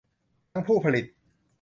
[0.51, 1.05] ทั้งผู้ผลิต